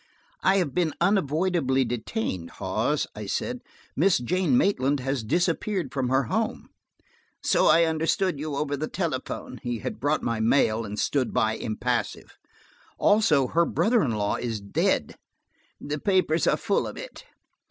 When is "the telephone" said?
8.75-9.59